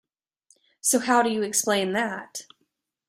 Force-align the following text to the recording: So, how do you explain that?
So, 0.79 0.97
how 0.97 1.21
do 1.21 1.29
you 1.29 1.43
explain 1.43 1.93
that? 1.93 2.47